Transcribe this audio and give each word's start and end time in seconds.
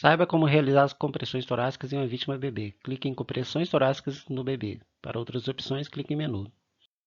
Saiba 0.00 0.28
como 0.28 0.46
realizar 0.46 0.84
as 0.84 0.92
compressões 0.92 1.44
torácicas 1.44 1.92
em 1.92 1.96
uma 1.96 2.06
vítima 2.06 2.38
bebê. 2.38 2.70
Clique 2.84 3.08
em 3.08 3.14
compressões 3.14 3.68
torácicas 3.68 4.24
no 4.28 4.44
bebê. 4.44 4.80
Para 5.02 5.18
outras 5.18 5.48
opções, 5.48 5.88
clique 5.88 6.14
em 6.14 6.16
menu. 6.16 6.48